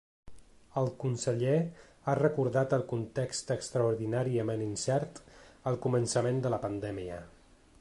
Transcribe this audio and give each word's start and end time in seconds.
El 0.81 0.87
conseller 1.01 1.57
ha 1.57 2.15
recordat 2.19 2.73
el 2.77 2.85
context 2.93 3.53
“extraordinàriament 3.57 4.65
incert” 4.69 5.21
al 5.73 5.79
començament 5.85 6.41
de 6.47 6.53
la 6.57 6.61
pandèmia. 6.69 7.21